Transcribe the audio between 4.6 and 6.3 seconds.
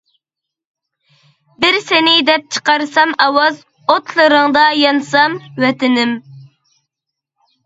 يانسام، ۋەتىنىم!